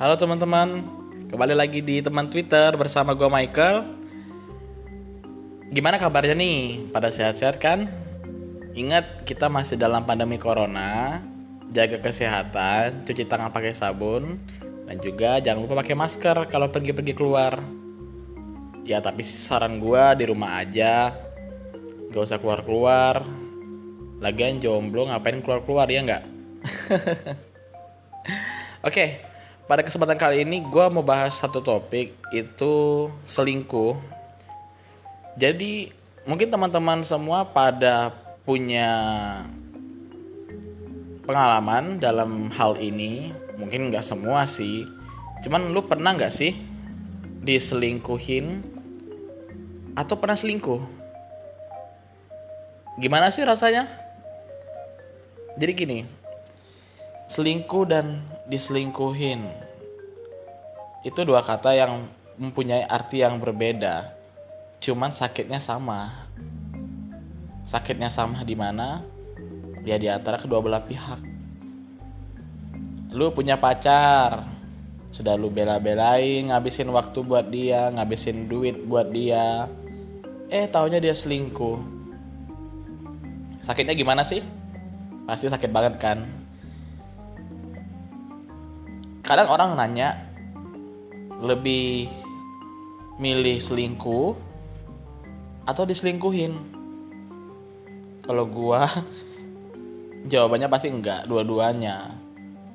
[0.00, 0.80] Halo teman-teman,
[1.28, 3.84] kembali lagi di teman Twitter bersama gue Michael.
[5.76, 6.88] Gimana kabarnya nih?
[6.88, 7.84] Pada sehat-sehat kan?
[8.72, 11.20] Ingat kita masih dalam pandemi corona,
[11.68, 14.40] jaga kesehatan, cuci tangan pakai sabun,
[14.88, 17.60] dan juga jangan lupa pakai masker kalau pergi-pergi keluar.
[18.88, 21.12] Ya tapi saran gue di rumah aja,
[22.08, 23.20] gak usah keluar-keluar.
[24.24, 26.24] Lagian jomblo ngapain keluar-keluar ya nggak?
[28.88, 29.28] Oke,
[29.70, 33.94] pada kesempatan kali ini gue mau bahas satu topik itu selingkuh.
[35.38, 35.94] Jadi
[36.26, 38.10] mungkin teman-teman semua pada
[38.42, 38.90] punya
[41.22, 43.30] pengalaman dalam hal ini.
[43.62, 44.90] Mungkin nggak semua sih.
[45.46, 46.50] Cuman lu pernah nggak sih
[47.46, 48.66] diselingkuhin
[49.94, 50.82] atau pernah selingkuh?
[52.98, 53.86] Gimana sih rasanya?
[55.54, 55.98] Jadi gini,
[57.30, 59.46] selingkuh dan diselingkuhin.
[61.06, 64.10] Itu dua kata yang mempunyai arti yang berbeda.
[64.82, 66.10] Cuman sakitnya sama.
[67.70, 69.06] Sakitnya sama di mana?
[69.86, 71.22] Ya di antara kedua belah pihak.
[73.14, 74.50] Lu punya pacar.
[75.14, 79.70] Sudah lu bela-belain ngabisin waktu buat dia ngabisin duit buat dia.
[80.50, 81.78] Eh taunya dia selingkuh.
[83.62, 84.42] Sakitnya gimana sih?
[85.30, 86.39] Pasti sakit banget kan
[89.30, 90.26] kadang orang nanya
[91.38, 92.10] lebih
[93.22, 94.34] milih selingkuh
[95.70, 96.50] atau diselingkuhin?
[98.26, 98.90] Kalau gua
[100.34, 102.10] jawabannya pasti enggak dua-duanya.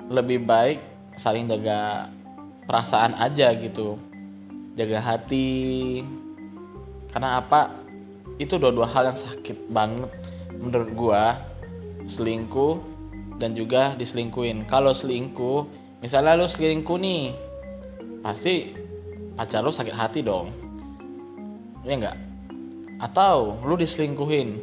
[0.08, 0.80] Lebih baik
[1.20, 2.08] saling jaga
[2.64, 4.00] perasaan aja gitu.
[4.80, 6.00] Jaga hati.
[7.12, 7.68] Karena apa?
[8.40, 10.08] Itu dua-dua hal yang sakit banget
[10.56, 11.36] menurut gua
[12.08, 12.80] selingkuh
[13.36, 14.64] dan juga diselingkuhin.
[14.64, 17.32] Kalau selingkuh misalnya lu selingkuh nih
[18.20, 18.72] pasti
[19.36, 20.50] pacar lu sakit hati dong.
[21.86, 22.16] Ya enggak
[22.96, 24.56] atau lu diselingkuhin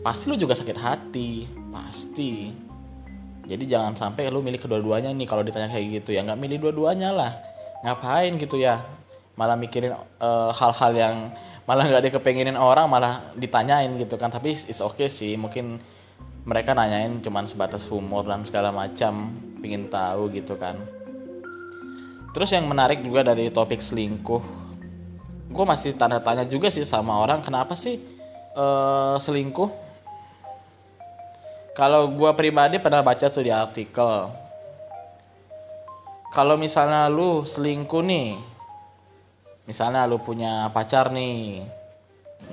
[0.00, 1.44] pasti lu juga sakit hati.
[1.70, 2.50] Pasti.
[3.46, 6.22] Jadi jangan sampai lu milih kedua-duanya nih kalau ditanya kayak gitu ya.
[6.22, 7.32] Nggak milih dua-duanya lah.
[7.82, 8.82] Ngapain gitu ya?
[9.34, 11.16] Malah mikirin hal hal-hal yang
[11.66, 14.30] malah nggak dikepengenin orang malah ditanyain gitu kan.
[14.30, 15.34] Tapi it's okay sih.
[15.34, 15.82] Mungkin
[16.44, 20.80] mereka nanyain cuman sebatas humor dan segala macam pingin tahu gitu kan.
[22.30, 24.60] Terus yang menarik juga dari topik selingkuh
[25.50, 27.98] gue masih tanda tanya juga sih sama orang kenapa sih
[28.54, 29.66] uh, selingkuh?
[31.74, 34.30] Kalau gue pribadi pernah baca tuh di artikel
[36.30, 38.38] kalau misalnya lu selingkuh nih
[39.66, 41.66] misalnya lu punya pacar nih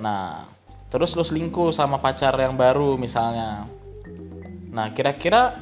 [0.02, 0.46] nah
[0.90, 3.70] terus lu selingkuh sama pacar yang baru misalnya
[4.78, 5.58] nah kira-kira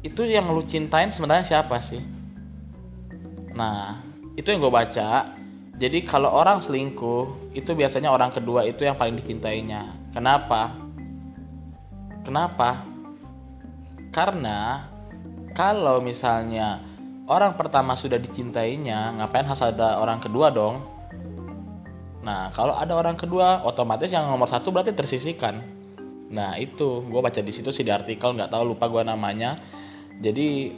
[0.00, 2.00] itu yang lu cintain sebenarnya siapa sih?
[3.56, 4.00] Nah,
[4.36, 5.32] itu yang gue baca.
[5.76, 10.12] Jadi kalau orang selingkuh, itu biasanya orang kedua itu yang paling dicintainya.
[10.12, 10.76] Kenapa?
[12.24, 12.84] Kenapa?
[14.12, 14.88] Karena
[15.56, 16.84] kalau misalnya
[17.26, 20.84] orang pertama sudah dicintainya, ngapain harus ada orang kedua dong?
[22.24, 25.73] Nah, kalau ada orang kedua, otomatis yang nomor satu berarti tersisihkan.
[26.32, 27.04] Nah, itu.
[27.04, 29.60] Gue baca di situ sih di artikel, nggak tahu lupa gue namanya.
[30.22, 30.72] Jadi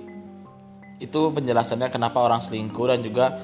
[0.97, 3.37] itu penjelasannya kenapa orang selingkuh dan juga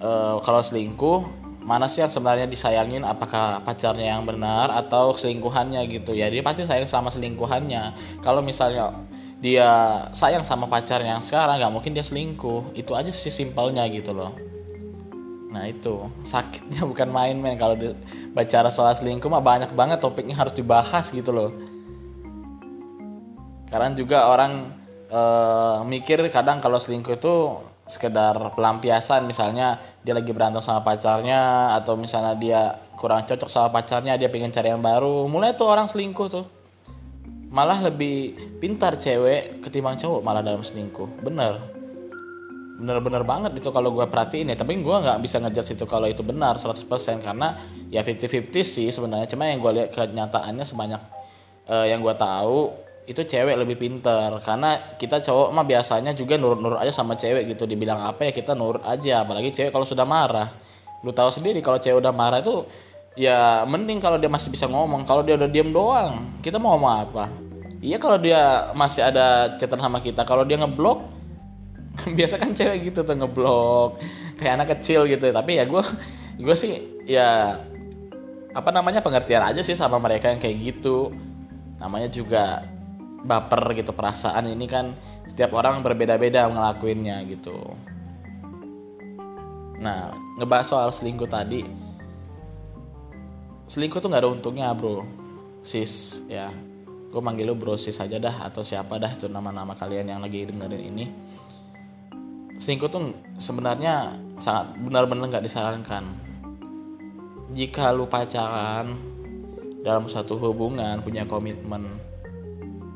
[0.00, 0.10] e,
[0.40, 1.20] kalau selingkuh
[1.60, 3.04] mana sih yang sebenarnya disayangin?
[3.04, 6.32] Apakah pacarnya yang benar atau selingkuhannya gitu ya?
[6.32, 7.92] Dia pasti sayang sama selingkuhannya.
[8.24, 8.96] Kalau misalnya
[9.38, 9.68] dia
[10.16, 12.72] sayang sama pacarnya yang sekarang nggak mungkin dia selingkuh.
[12.72, 14.57] Itu aja sih simpelnya gitu loh
[15.48, 16.08] nah itu.
[16.24, 17.74] Sakitnya bukan main-main kalau
[18.36, 21.50] bicara soal selingkuh mah banyak banget topiknya harus dibahas gitu loh.
[23.68, 24.72] Karena juga orang
[25.12, 27.34] uh, mikir kadang kalau selingkuh itu
[27.88, 29.24] sekedar pelampiasan.
[29.24, 32.60] Misalnya dia lagi berantem sama pacarnya atau misalnya dia
[32.96, 35.28] kurang cocok sama pacarnya dia pengen cari yang baru.
[35.28, 36.46] Mulai tuh orang selingkuh tuh.
[37.48, 41.24] Malah lebih pintar cewek ketimbang cowok malah dalam selingkuh.
[41.24, 41.77] Bener
[42.78, 44.56] bener-bener banget itu kalau gue perhatiin ya.
[44.56, 46.86] Tapi gue nggak bisa ngejudge itu kalau itu benar 100%
[47.20, 47.58] karena
[47.90, 49.26] ya 50-50 sih sebenarnya.
[49.26, 51.02] Cuma yang gue lihat kenyataannya sebanyak
[51.66, 52.70] uh, yang gue tahu
[53.10, 54.38] itu cewek lebih pinter.
[54.46, 57.66] Karena kita cowok mah biasanya juga nurut-nurut aja sama cewek gitu.
[57.66, 59.26] Dibilang apa ya kita nurut aja.
[59.26, 60.54] Apalagi cewek kalau sudah marah.
[61.02, 62.62] Lu tahu sendiri kalau cewek udah marah itu
[63.18, 65.02] ya mending kalau dia masih bisa ngomong.
[65.02, 67.24] Kalau dia udah diem doang kita mau ngomong apa?
[67.78, 70.22] Iya kalau dia masih ada chatan sama kita.
[70.22, 71.17] Kalau dia ngeblok
[72.18, 74.00] biasa kan cewek gitu tuh ngeblok
[74.38, 75.82] kayak anak kecil gitu tapi ya gue
[76.38, 77.58] gue sih ya
[78.54, 81.12] apa namanya pengertian aja sih sama mereka yang kayak gitu.
[81.78, 82.66] Namanya juga
[83.22, 84.94] baper gitu perasaan ini kan
[85.26, 87.54] setiap orang berbeda-beda ngelakuinnya gitu.
[89.78, 91.62] Nah ngebahas soal selingkuh tadi
[93.68, 95.04] selingkuh tuh nggak ada untungnya bro.
[95.62, 96.50] Sis ya.
[97.08, 100.44] Gue manggil lu bro sis aja dah atau siapa dah itu nama-nama kalian yang lagi
[100.44, 101.06] dengerin ini
[102.68, 106.04] selingkuh tuh sebenarnya sangat benar-benar nggak disarankan.
[107.48, 108.92] Jika lu pacaran
[109.80, 111.96] dalam satu hubungan punya komitmen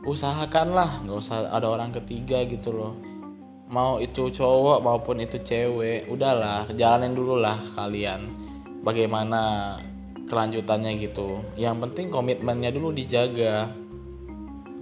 [0.05, 3.01] usahakanlah nggak usah ada orang ketiga gitu loh.
[3.73, 8.29] Mau itu cowok maupun itu cewek udahlah jalanin dulu lah kalian
[8.85, 9.81] bagaimana
[10.29, 11.41] kelanjutannya gitu.
[11.57, 13.73] Yang penting komitmennya dulu dijaga.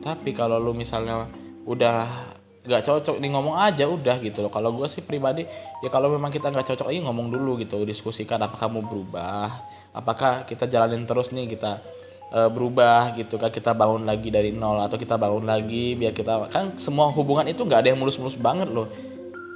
[0.03, 1.31] Tapi kalau lu misalnya
[1.63, 2.35] udah
[2.71, 4.53] nggak cocok nih ngomong aja udah gitu loh.
[4.55, 5.43] Kalau gue sih pribadi
[5.83, 9.51] ya kalau memang kita nggak cocok ini ngomong dulu gitu diskusikan apakah mau berubah
[9.91, 11.83] apakah kita jalanin terus nih kita
[12.31, 16.47] uh, berubah gitu kan kita bangun lagi dari nol atau kita bangun lagi biar kita
[16.51, 18.87] kan semua hubungan itu nggak ada yang mulus-mulus banget loh.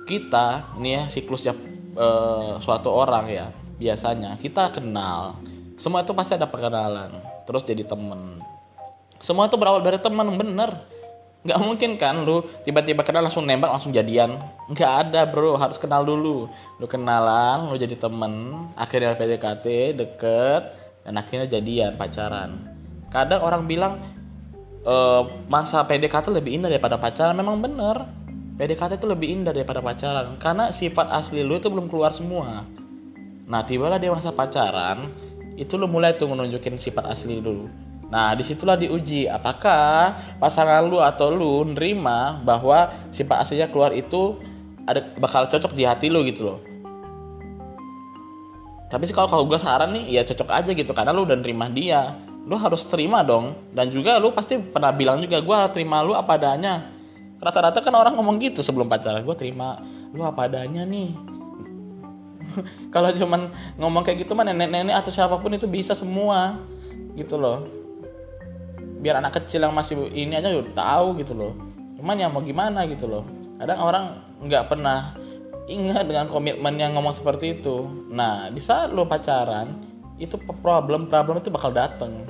[0.04, 1.54] Kita nih ya siklusnya
[1.96, 3.46] uh, suatu orang ya
[3.78, 5.38] biasanya kita kenal
[5.74, 7.14] semua itu pasti ada perkenalan
[7.46, 8.42] terus jadi temen.
[9.22, 10.84] Semua itu berawal dari teman bener
[11.44, 14.40] nggak mungkin kan lu tiba-tiba kenal langsung nembak langsung jadian.
[14.72, 15.60] Nggak ada bro.
[15.60, 16.48] Harus kenal dulu.
[16.80, 20.62] Lu kenalan lu jadi temen akhirnya PDKT deket
[21.04, 22.56] dan akhirnya jadian pacaran.
[23.12, 24.00] Kadang orang bilang
[24.80, 24.94] e,
[25.46, 27.36] masa PDKT lebih indah daripada pacaran.
[27.36, 28.08] Memang bener.
[28.56, 30.40] PDKT itu lebih indah daripada pacaran.
[30.40, 32.64] Karena sifat asli lu itu belum keluar semua.
[33.44, 35.12] Nah tibalah dia masa pacaran
[35.60, 37.70] itu lu mulai tuh menunjukin sifat asli dulu
[38.14, 44.38] nah di situlah diuji apakah pasangan lu atau lu nerima bahwa sifat aslinya keluar itu
[44.86, 46.58] ada bakal cocok di hati lu gitu loh.
[48.86, 51.66] Tapi sih kalau kalau gue saran nih ya cocok aja gitu karena lu udah nerima
[51.72, 52.14] dia.
[52.46, 53.56] Lu harus terima dong.
[53.74, 56.94] Dan juga lu pasti pernah bilang juga gue terima lu apa adanya.
[57.42, 59.82] Rata-rata kan orang ngomong gitu sebelum pacaran gue terima
[60.14, 61.10] lu apa adanya nih.
[62.94, 63.50] Kalau cuman
[63.80, 66.62] ngomong kayak gitu mah nenek-nenek atau siapa pun itu bisa semua
[67.18, 67.83] gitu loh
[69.04, 71.52] biar anak kecil yang masih ini aja udah tahu gitu loh.
[72.00, 73.28] Cuman ya mau gimana gitu loh.
[73.60, 74.04] Kadang orang
[74.40, 75.12] nggak pernah
[75.68, 77.84] ingat dengan komitmen yang ngomong seperti itu.
[78.08, 79.76] Nah di saat lo pacaran
[80.16, 82.24] itu problem problem itu bakal dateng.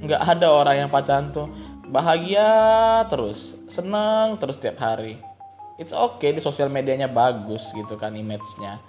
[0.00, 1.52] Nggak ada orang yang pacaran tuh
[1.92, 5.20] bahagia terus seneng terus tiap hari.
[5.76, 8.80] It's okay di sosial medianya bagus gitu kan image-nya.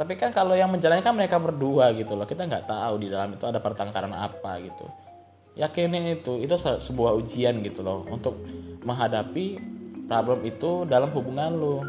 [0.00, 2.24] Tapi kan kalau yang menjalankan mereka berdua gitu loh.
[2.24, 4.88] Kita nggak tahu di dalam itu ada pertengkaran apa gitu
[5.58, 8.38] yakinin itu itu sebuah ujian gitu loh untuk
[8.86, 9.58] menghadapi
[10.06, 11.82] problem itu dalam hubungan lo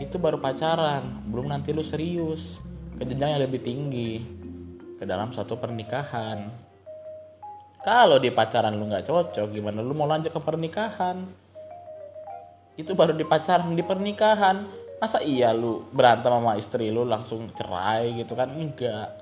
[0.00, 2.64] itu baru pacaran belum nanti lu serius
[2.96, 4.24] ke jenjang yang lebih tinggi
[4.96, 6.48] ke dalam suatu pernikahan.
[7.84, 11.22] Kalau di pacaran lu nggak cocok gimana lu mau lanjut ke pernikahan?
[12.74, 14.64] Itu baru di pacaran di pernikahan.
[14.96, 18.48] Masa iya lu berantem sama istri lu langsung cerai gitu kan?
[18.48, 19.12] Enggak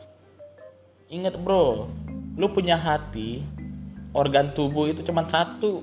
[1.10, 1.90] inget bro
[2.34, 3.46] lu punya hati
[4.14, 5.82] organ tubuh itu cuma satu.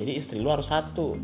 [0.00, 1.16] Jadi istri lu harus satu.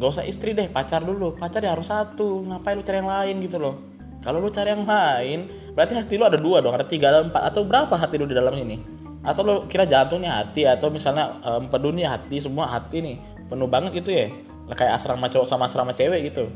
[0.00, 1.36] Gak usah istri deh pacar dulu.
[1.36, 2.40] Pacar ya harus satu.
[2.48, 3.76] Ngapain lu cari yang lain gitu loh.
[4.24, 6.72] Kalau lu cari yang lain berarti hati lu ada dua dong.
[6.72, 7.42] Ada tiga atau empat.
[7.52, 8.80] Atau berapa hati lu di dalam ini?
[9.20, 13.16] Atau lu kira jantungnya hati atau misalnya um, dunia hati semua hati nih.
[13.52, 14.32] Penuh banget gitu ya.
[14.72, 16.48] Kayak asrama cowok sama asrama cewek gitu.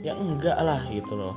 [0.00, 1.36] Ya enggak lah gitu loh.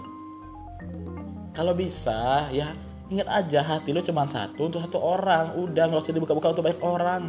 [1.51, 2.71] Kalau bisa ya
[3.11, 5.57] ingat aja hati lu cuma satu untuk satu orang.
[5.59, 7.23] Udah nggak usah dibuka-buka untuk banyak orang.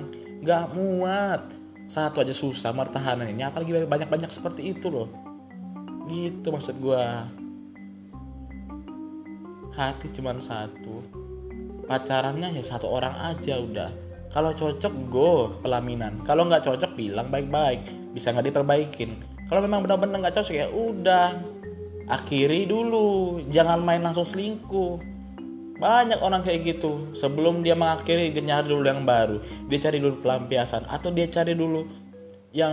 [0.45, 1.43] Nggak muat.
[1.90, 3.43] Satu aja susah mertahanan ini.
[3.43, 5.09] Apalagi banyak-banyak seperti itu loh.
[6.07, 7.04] Gitu maksud gue
[9.75, 11.02] hati cuma satu.
[11.85, 13.90] Pacarannya ya satu orang aja udah.
[14.31, 16.23] Kalau cocok go pelaminan.
[16.26, 17.87] Kalau nggak cocok bilang baik-baik.
[18.14, 19.21] Bisa nggak diperbaikin.
[19.50, 21.35] Kalau memang benar-benar nggak cocok ya udah.
[22.09, 23.43] Akhiri dulu.
[23.52, 25.13] Jangan main langsung selingkuh
[25.85, 27.12] banyak orang kayak gitu.
[27.12, 29.37] Sebelum dia mengakhiri dia dulu yang baru.
[29.69, 30.88] Dia cari dulu pelampiasan.
[30.88, 31.85] Atau dia cari dulu
[32.57, 32.73] yang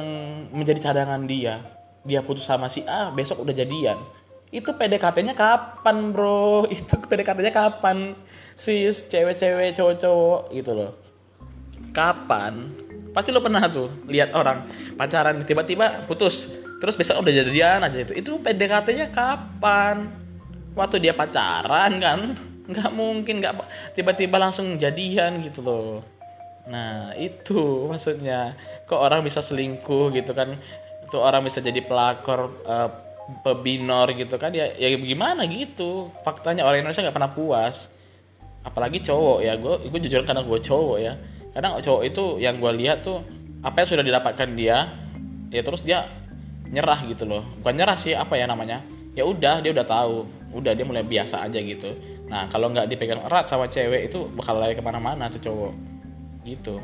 [0.56, 1.60] menjadi cadangan dia.
[2.08, 4.00] Dia putus sama si A besok udah jadian.
[4.56, 6.64] Itu PDKT-nya kapan bro?
[6.72, 8.16] Itu PDKT-nya kapan?
[8.56, 10.96] Si cewek-cewek cowok-cowok gitu loh.
[11.92, 12.72] Kapan?
[13.12, 14.64] Pasti lo pernah tuh lihat orang
[14.96, 16.48] pacaran tiba-tiba putus.
[16.80, 18.16] Terus besok udah jadian aja itu.
[18.16, 20.08] Itu PDKT-nya kapan?
[20.72, 22.20] Waktu dia pacaran kan
[22.72, 23.54] nggak mungkin nggak
[23.94, 26.02] tiba-tiba langsung jadian gitu loh.
[26.68, 27.60] Nah itu
[27.92, 28.56] maksudnya.
[28.88, 30.58] Kok orang bisa selingkuh gitu kan?
[31.08, 32.90] Itu orang bisa jadi pelakor uh,
[33.44, 34.52] pebinor gitu kan?
[34.56, 36.12] Ya ya gimana gitu?
[36.24, 37.88] Faktanya orang Indonesia nggak pernah puas.
[38.64, 39.54] Apalagi cowok ya.
[39.58, 41.14] Gue gue jujur karena gue cowok ya.
[41.52, 43.24] Kadang cowok itu yang gue lihat tuh
[43.62, 44.90] apa yang sudah didapatkan dia
[45.54, 46.08] ya terus dia
[46.72, 47.44] nyerah gitu loh.
[47.60, 48.80] Bukan nyerah sih apa ya namanya?
[49.12, 51.96] Ya udah dia udah tahu udah dia mulai biasa aja gitu.
[52.28, 55.74] Nah kalau nggak dipegang erat sama cewek itu bakal lari ke mana-mana tuh cowok.
[56.44, 56.76] Gitu.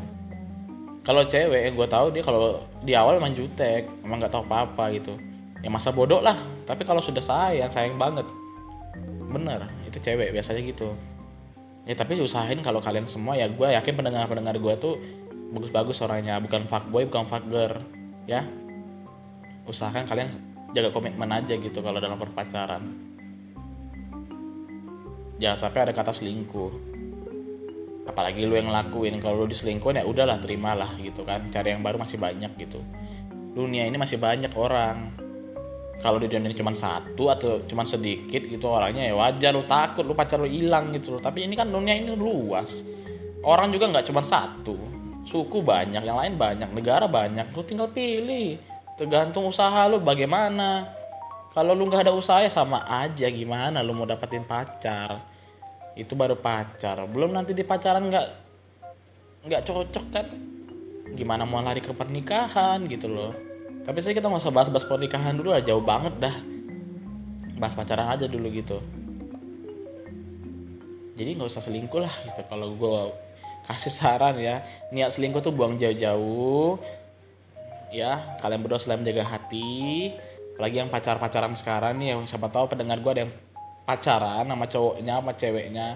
[1.03, 5.13] Kalau cewek gue tahu dia kalau di awal emang jutek emang nggak tahu apa-apa gitu.
[5.59, 6.35] Ya masa bodoh lah.
[6.63, 8.27] Tapi kalau sudah sayang sayang banget.
[9.27, 10.95] Bener itu cewek biasanya gitu.
[11.87, 14.95] Ya tapi usahain kalau kalian semua ya gue yakin pendengar-pendengar gue tuh
[15.51, 16.39] bagus-bagus orangnya.
[16.39, 17.83] Bukan fuckboy bukan fuckgirl
[18.27, 18.47] ya.
[19.67, 20.31] Usahakan kalian
[20.71, 23.07] jaga komitmen aja gitu kalau dalam berpacaran
[25.37, 26.71] jangan sampai ada kata selingkuh.
[28.07, 29.19] Apalagi lu yang ngelakuin.
[29.19, 31.51] Kalau lu diselingkuhin ya udahlah terimalah gitu kan.
[31.51, 32.79] Cari yang baru masih banyak gitu.
[33.53, 35.11] Dunia ini masih banyak orang.
[35.97, 39.51] Kalau di dunia ini cuma satu atau cuma sedikit gitu orangnya ya wajar.
[39.51, 41.21] Lu takut lu pacar lu hilang gitu loh.
[41.21, 42.81] Tapi ini kan dunia ini luas.
[43.43, 44.77] Orang juga nggak cuma satu.
[45.27, 47.51] Suku banyak yang lain banyak negara banyak.
[47.51, 48.55] Lu tinggal pilih.
[48.97, 50.96] Tergantung usaha lu bagaimana
[51.57, 55.25] kalau lu nggak ada usaha ya sama aja gimana lu mau dapetin pacar?
[55.97, 57.01] Itu baru pacar.
[57.09, 58.27] Belum nanti di pacaran nggak
[59.49, 60.29] nggak cocok kan?
[61.17, 63.33] Gimana mau lari ke pernikahan gitu loh.
[63.89, 66.35] Tapi saya kita nggak usah bahas-bahas pernikahan dulu aja jauh banget dah.
[67.57, 68.77] Bahas pacaran aja dulu gitu.
[71.17, 73.17] Jadi nggak usah selingkuh lah gitu kalau gue
[73.65, 74.61] kasih saran ya.
[74.93, 76.77] Niat selingkuh tuh buang jauh-jauh.
[77.89, 80.13] Ya kalian berdua selalu menjaga hati
[80.57, 83.33] apalagi yang pacar-pacaran sekarang nih yang siapa tahu pendengar gue ada yang
[83.85, 85.87] pacaran sama cowoknya sama ceweknya.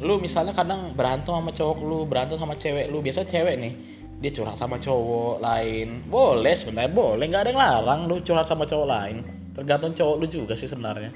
[0.00, 3.74] Lu misalnya kadang berantem sama cowok lu berantem sama cewek lu biasa cewek nih
[4.24, 6.00] dia curhat sama cowok lain.
[6.08, 9.20] Boleh sebenarnya boleh nggak ada yang larang lu curhat sama cowok lain.
[9.52, 11.12] Tergantung cowok lu juga sih sebenarnya.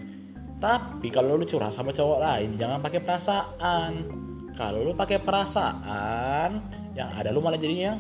[0.61, 3.93] Tapi kalau lu curhat sama cowok lain jangan pakai perasaan.
[4.53, 6.61] Kalau lu pakai perasaan
[6.93, 7.97] yang ada lu malah jadinya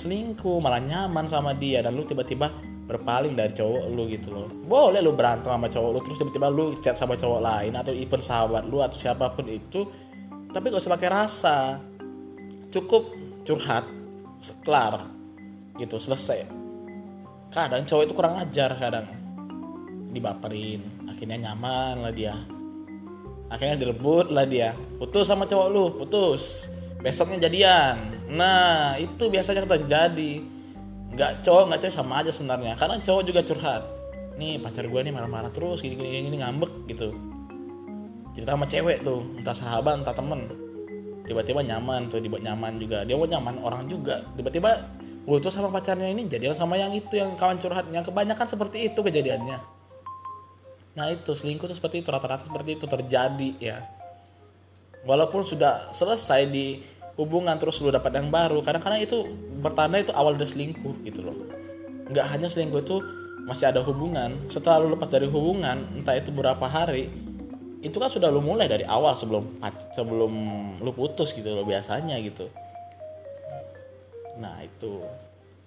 [0.00, 2.52] selingkuh malah nyaman sama dia dan lu tiba-tiba
[2.86, 4.48] berpaling dari cowok lu gitu loh.
[4.48, 8.22] Boleh lu berantem sama cowok lu terus tiba-tiba lu chat sama cowok lain atau even
[8.22, 9.90] sahabat lu atau siapa pun itu
[10.54, 11.56] tapi gak usah pakai rasa.
[12.70, 13.10] Cukup
[13.42, 13.84] curhat
[14.62, 15.10] kelar
[15.76, 16.46] gitu selesai.
[17.50, 19.06] Kadang cowok itu kurang ajar kadang
[20.14, 22.38] dibaperin akhirnya nyaman lah dia.
[23.50, 24.74] Akhirnya direbut lah dia.
[24.98, 26.70] Putus sama cowok lu putus.
[27.02, 28.26] Besoknya jadian.
[28.30, 30.55] Nah itu biasanya terjadi
[31.16, 32.76] nggak cowok nggak cewek sama aja sebenarnya.
[32.76, 33.82] Karena cowok juga curhat.
[34.36, 37.16] Nih pacar gue nih marah-marah terus gini gini gini ngambek gitu.
[38.36, 40.44] Cerita sama cewek tuh entah sahabat entah temen.
[41.24, 43.02] Tiba-tiba nyaman tuh dibuat nyaman juga.
[43.08, 44.20] Dia mau nyaman orang juga.
[44.36, 44.84] Tiba-tiba
[45.26, 47.88] gue tuh sama pacarnya ini jadian sama yang itu yang kawan curhat.
[47.88, 49.58] Yang kebanyakan seperti itu kejadiannya.
[51.00, 53.88] Nah itu selingkuh tuh seperti itu rata-rata seperti itu terjadi ya.
[55.08, 56.82] Walaupun sudah selesai di
[57.16, 58.60] hubungan terus lu dapat yang baru.
[58.60, 59.24] Kadang-kadang itu
[59.60, 61.36] bertanda itu awal dari selingkuh gitu loh.
[62.12, 62.96] Nggak hanya selingkuh itu
[63.48, 64.36] masih ada hubungan.
[64.52, 67.08] Setelah lu lepas dari hubungan entah itu berapa hari
[67.84, 69.62] itu kan sudah lu mulai dari awal sebelum
[69.94, 70.32] sebelum
[70.82, 72.52] lu putus gitu loh biasanya gitu.
[74.36, 75.00] Nah itu.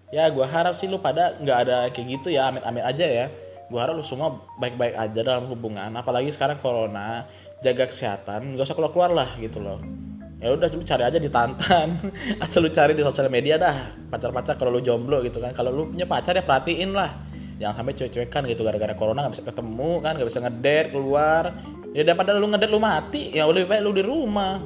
[0.09, 3.25] Ya gue harap sih lu pada nggak ada kayak gitu ya amit-amit aja ya.
[3.69, 5.89] Gue harap lu semua baik-baik aja dalam hubungan.
[5.97, 7.25] Apalagi sekarang corona
[7.63, 10.08] jaga kesehatan nggak usah keluar keluar lah gitu loh
[10.39, 11.99] ya udah lu cari aja di Tantan.
[12.43, 13.95] Atau lu cari di sosial media dah.
[14.07, 15.51] Pacar-pacar kalau lu jomblo gitu kan.
[15.51, 17.11] Kalau lu punya pacar ya perhatiin lah.
[17.59, 18.61] Jangan sampai cuek-cuekan gitu.
[18.63, 21.43] Gara-gara corona nggak bisa ketemu kan nggak bisa ngedate keluar.
[21.91, 23.35] Ya daripada lu ngedate lu mati.
[23.35, 24.63] Ya lebih baik lu di rumah.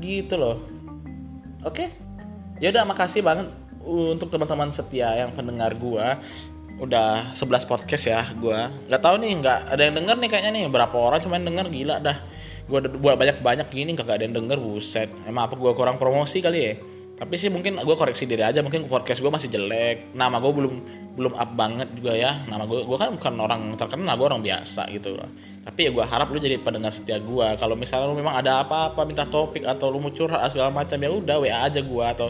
[0.00, 0.64] Gitu loh.
[1.62, 1.92] Oke?
[2.58, 3.52] Ya udah makasih banget
[3.84, 6.16] untuk teman-teman setia yang pendengar gua.
[6.80, 8.72] Udah 11 podcast ya gua.
[8.88, 10.62] Nggak tahu nih nggak ada yang denger nih kayaknya nih.
[10.72, 11.66] Berapa orang cuma yang denger?
[11.68, 12.16] Gila dah
[12.72, 15.12] gue buat banyak banyak gini kagak ada yang denger buset.
[15.28, 16.74] Emang apa gue kurang promosi kali ya?
[17.12, 20.16] Tapi sih mungkin gue koreksi diri aja mungkin podcast gue masih jelek.
[20.16, 20.74] Nama gue belum
[21.12, 22.42] belum up banget juga ya.
[22.48, 25.28] Nama gue gue kan bukan orang terkenal gue orang biasa gitu loh.
[25.62, 29.04] Tapi ya gue harap lu jadi pendengar setia gue kalau misalnya lu memang ada apa-apa
[29.04, 32.28] minta topik atau lu mau curhat segala macam ya udah wa aja gue atau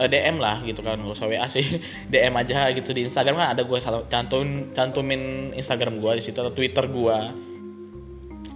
[0.00, 0.96] eh, DM lah gitu kan.
[0.96, 6.00] Gak usah WA sih DM aja gitu di Instagram kan ada gue cantumin cantumin Instagram
[6.00, 7.18] gue di situ atau Twitter gue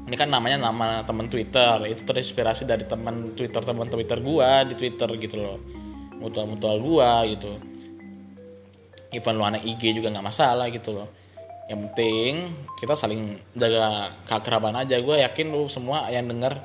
[0.08, 1.76] ini kan namanya nama teman Twitter.
[1.84, 5.60] Itu terinspirasi dari teman Twitter teman Twitter gua di Twitter gitu loh.
[6.16, 7.60] Mutual mutual gua gitu.
[9.12, 11.08] Even lu anak IG juga nggak masalah gitu loh.
[11.68, 12.32] Yang penting
[12.80, 14.96] kita saling jaga keakraban aja.
[15.04, 16.56] Gue yakin lu semua yang denger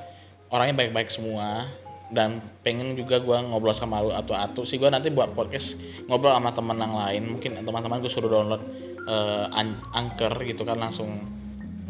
[0.48, 1.68] orangnya baik-baik semua.
[2.08, 4.64] Dan pengen juga gue ngobrol sama lu atau atu.
[4.64, 5.76] Sih gue nanti buat podcast
[6.08, 7.22] ngobrol sama teman yang lain.
[7.36, 8.64] Mungkin teman-teman gue suruh download
[9.08, 9.48] uh,
[9.92, 11.33] anchor gitu kan langsung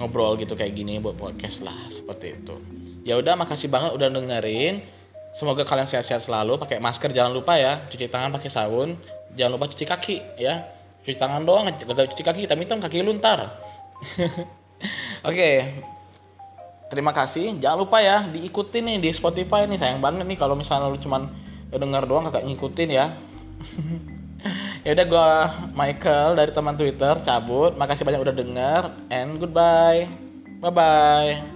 [0.01, 2.55] ngobrol gitu kayak gini buat podcast lah seperti itu
[3.07, 4.83] ya udah makasih banget udah dengerin
[5.35, 8.95] Semoga kalian sehat-sehat selalu, pakai masker jangan lupa ya, cuci tangan pakai sabun,
[9.35, 10.63] jangan lupa cuci kaki ya.
[11.03, 13.51] Cuci tangan doang, gagal cuci kaki, kita minta kaki lu ntar.
[15.29, 15.75] Oke.
[16.87, 17.59] Terima kasih.
[17.59, 19.75] Jangan lupa ya diikuti nih di Spotify nih.
[19.75, 21.27] Sayang banget nih kalau misalnya lu cuman
[21.75, 23.11] denger doang kagak ngikutin ya.
[24.85, 25.29] ya udah gua
[25.73, 27.73] Michael dari teman Twitter cabut.
[27.75, 30.07] Makasih banyak udah denger and goodbye.
[30.61, 31.54] Bye bye.